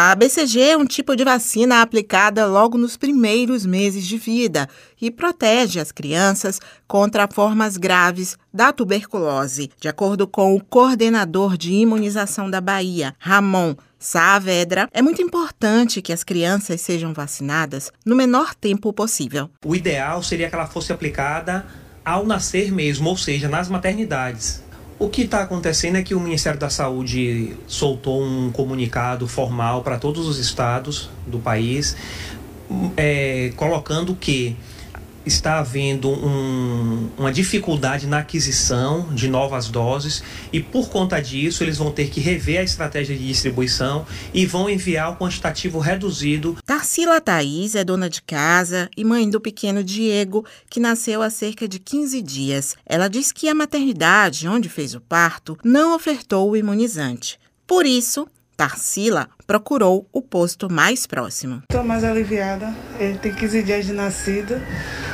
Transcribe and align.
A 0.00 0.14
BCG 0.14 0.60
é 0.60 0.76
um 0.76 0.86
tipo 0.86 1.16
de 1.16 1.24
vacina 1.24 1.82
aplicada 1.82 2.46
logo 2.46 2.78
nos 2.78 2.96
primeiros 2.96 3.66
meses 3.66 4.06
de 4.06 4.16
vida 4.16 4.68
e 5.02 5.10
protege 5.10 5.80
as 5.80 5.90
crianças 5.90 6.60
contra 6.86 7.26
formas 7.26 7.76
graves 7.76 8.38
da 8.54 8.72
tuberculose. 8.72 9.72
De 9.80 9.88
acordo 9.88 10.28
com 10.28 10.54
o 10.54 10.62
coordenador 10.62 11.56
de 11.56 11.72
imunização 11.72 12.48
da 12.48 12.60
Bahia, 12.60 13.12
Ramon 13.18 13.74
Saavedra, 13.98 14.88
é 14.92 15.02
muito 15.02 15.20
importante 15.20 16.00
que 16.00 16.12
as 16.12 16.22
crianças 16.22 16.80
sejam 16.80 17.12
vacinadas 17.12 17.90
no 18.06 18.14
menor 18.14 18.54
tempo 18.54 18.92
possível. 18.92 19.50
O 19.66 19.74
ideal 19.74 20.22
seria 20.22 20.48
que 20.48 20.54
ela 20.54 20.68
fosse 20.68 20.92
aplicada 20.92 21.66
ao 22.04 22.24
nascer 22.24 22.70
mesmo, 22.70 23.10
ou 23.10 23.16
seja, 23.16 23.48
nas 23.48 23.68
maternidades. 23.68 24.62
O 24.98 25.08
que 25.08 25.22
está 25.22 25.42
acontecendo 25.42 25.96
é 25.96 26.02
que 26.02 26.12
o 26.12 26.18
Ministério 26.18 26.58
da 26.58 26.68
Saúde 26.68 27.56
soltou 27.68 28.20
um 28.20 28.50
comunicado 28.50 29.28
formal 29.28 29.82
para 29.82 29.96
todos 29.96 30.26
os 30.26 30.38
estados 30.38 31.08
do 31.24 31.38
país, 31.38 31.96
é, 32.96 33.52
colocando 33.54 34.16
que 34.16 34.56
está 35.24 35.58
havendo 35.58 36.10
um, 36.10 37.08
uma 37.18 37.32
dificuldade 37.32 38.06
na 38.06 38.18
aquisição 38.18 39.08
de 39.14 39.28
novas 39.28 39.68
doses 39.68 40.22
e 40.52 40.60
por 40.60 40.88
conta 40.88 41.20
disso 41.20 41.62
eles 41.62 41.76
vão 41.76 41.90
ter 41.90 42.08
que 42.08 42.20
rever 42.20 42.60
a 42.60 42.62
estratégia 42.62 43.16
de 43.16 43.26
distribuição 43.26 44.06
e 44.32 44.46
vão 44.46 44.68
enviar 44.68 45.12
o 45.12 45.16
quantitativo 45.16 45.78
reduzido. 45.78 46.56
Tarsila 46.64 47.20
Thaís 47.20 47.74
é 47.74 47.84
dona 47.84 48.08
de 48.08 48.22
casa 48.22 48.88
e 48.96 49.04
mãe 49.04 49.28
do 49.28 49.40
pequeno 49.40 49.84
Diego, 49.84 50.44
que 50.70 50.80
nasceu 50.80 51.22
há 51.22 51.30
cerca 51.30 51.68
de 51.68 51.78
15 51.78 52.22
dias. 52.22 52.76
Ela 52.86 53.08
diz 53.08 53.32
que 53.32 53.48
a 53.48 53.54
maternidade 53.54 54.48
onde 54.48 54.68
fez 54.68 54.94
o 54.94 55.00
parto 55.00 55.58
não 55.64 55.94
ofertou 55.94 56.50
o 56.50 56.56
imunizante. 56.56 57.38
Por 57.66 57.84
isso, 57.84 58.26
Tarsila 58.58 59.28
procurou 59.46 60.08
o 60.12 60.20
posto 60.20 60.68
mais 60.68 61.06
próximo. 61.06 61.62
Estou 61.70 61.84
mais 61.84 62.02
aliviada. 62.02 62.74
Ele 62.98 63.16
tem 63.16 63.32
15 63.32 63.62
dias 63.62 63.86
de 63.86 63.92
nascido. 63.92 64.60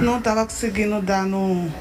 Não 0.00 0.18
estava 0.18 0.42
conseguindo 0.44 1.00
dar 1.00 1.24
no, 1.24 1.72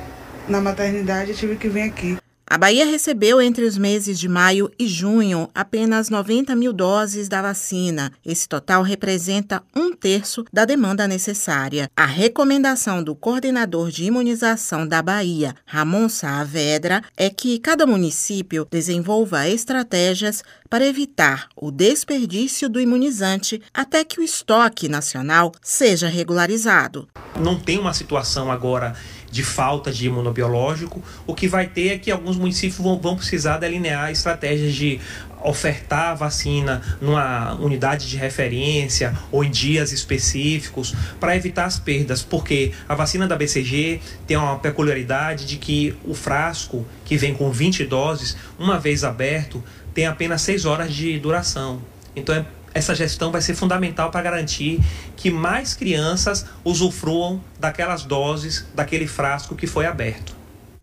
na 0.47 0.61
maternidade, 0.61 1.33
tive 1.33 1.55
que 1.55 1.67
vir 1.67 1.81
aqui. 1.81 2.15
A 2.49 2.57
Bahia 2.57 2.85
recebeu 2.85 3.41
entre 3.41 3.65
os 3.65 3.77
meses 3.77 4.17
de 4.17 4.29
maio 4.29 4.71
e 4.79 4.87
junho 4.87 5.49
apenas 5.53 6.09
90 6.09 6.55
mil 6.55 6.71
doses 6.71 7.27
da 7.27 7.41
vacina. 7.41 8.09
Esse 8.25 8.47
total 8.47 8.83
representa 8.83 9.61
um 9.75 9.93
terço 9.93 10.45
da 10.51 10.63
demanda 10.63 11.09
necessária. 11.09 11.91
A 11.93 12.05
recomendação 12.05 13.03
do 13.03 13.13
coordenador 13.13 13.91
de 13.91 14.05
imunização 14.05 14.87
da 14.87 15.01
Bahia, 15.01 15.55
Ramon 15.65 16.07
Saavedra, 16.07 17.03
é 17.17 17.29
que 17.29 17.59
cada 17.59 17.85
município 17.85 18.65
desenvolva 18.71 19.49
estratégias 19.49 20.41
para 20.69 20.85
evitar 20.85 21.49
o 21.53 21.69
desperdício 21.69 22.69
do 22.69 22.79
imunizante 22.79 23.61
até 23.73 24.05
que 24.05 24.21
o 24.21 24.23
estoque 24.23 24.87
nacional 24.87 25.51
seja 25.61 26.07
regularizado. 26.07 27.09
Não 27.37 27.59
tem 27.59 27.77
uma 27.77 27.93
situação 27.93 28.49
agora 28.49 28.95
de 29.29 29.43
falta 29.43 29.91
de 29.91 30.07
imunobiológico, 30.07 31.03
o 31.25 31.33
que 31.33 31.47
vai 31.47 31.67
ter 31.67 31.89
é 31.89 31.97
que 31.97 32.11
alguns 32.11 32.37
municípios 32.37 32.77
vão, 32.77 32.97
vão 32.99 33.15
precisar 33.15 33.57
delinear 33.57 34.11
estratégias 34.11 34.73
de 34.73 34.99
ofertar 35.43 36.09
a 36.09 36.13
vacina 36.15 36.81
numa 36.99 37.53
unidade 37.55 38.09
de 38.09 38.17
referência 38.17 39.17
ou 39.31 39.43
em 39.43 39.51
dias 39.51 39.91
específicos 39.91 40.95
para 41.19 41.35
evitar 41.35 41.65
as 41.65 41.79
perdas, 41.79 42.23
porque 42.23 42.71
a 42.87 42.95
vacina 42.95 43.27
da 43.27 43.35
BCG 43.35 44.01
tem 44.25 44.35
uma 44.35 44.57
peculiaridade 44.57 45.45
de 45.45 45.57
que 45.57 45.95
o 46.03 46.13
frasco 46.13 46.85
que 47.05 47.17
vem 47.17 47.33
com 47.33 47.51
20 47.51 47.85
doses, 47.85 48.35
uma 48.57 48.79
vez 48.79 49.03
aberto, 49.03 49.63
tem 49.93 50.05
apenas 50.05 50.41
6 50.41 50.65
horas 50.65 50.93
de 50.93 51.17
duração. 51.19 51.81
Então 52.15 52.35
é 52.35 52.45
essa 52.77 52.93
gestão 52.93 53.31
vai 53.31 53.41
ser 53.41 53.55
fundamental 53.55 54.11
para 54.11 54.21
garantir 54.21 54.79
que 55.15 55.31
mais 55.31 55.73
crianças 55.73 56.45
usufruam 56.63 57.41
daquelas 57.59 58.03
doses, 58.03 58.65
daquele 58.75 59.07
frasco 59.07 59.55
que 59.55 59.67
foi 59.67 59.85
aberto. 59.85 60.35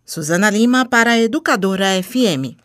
Suzana 0.04 0.50
Lima 0.50 0.84
para 0.84 1.12
a 1.12 1.20
Educadora 1.20 1.86
FM. 2.02 2.58